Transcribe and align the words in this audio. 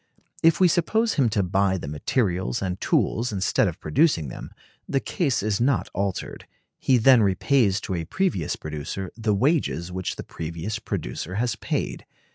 If 0.41 0.59
we 0.59 0.67
suppose 0.67 1.13
him 1.13 1.29
to 1.29 1.43
buy 1.43 1.77
the 1.77 1.87
materials 1.87 2.59
and 2.63 2.81
tools 2.81 3.31
instead 3.31 3.67
of 3.67 3.79
producing 3.79 4.29
them, 4.29 4.49
the 4.89 4.99
case 4.99 5.43
is 5.43 5.61
not 5.61 5.89
altered: 5.93 6.47
he 6.79 6.97
then 6.97 7.21
repays 7.21 7.79
to 7.81 7.93
a 7.93 8.03
previous 8.05 8.55
producer 8.55 9.11
the 9.15 9.35
wages 9.35 9.91
which 9.91 10.15
that 10.15 10.23
previous 10.23 10.79
producer 10.79 11.35
has 11.35 11.55
paid. 11.55 12.07